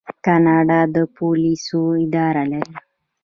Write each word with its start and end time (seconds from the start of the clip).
کاناډا 0.25 0.79
د 0.95 0.97
پولیسو 1.15 1.81
اداره 2.05 2.43
لري. 2.51 2.75